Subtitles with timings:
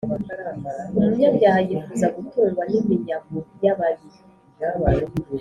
[0.97, 4.07] umunyabyaha yifuza gutungwa n’iminyago y’ababi,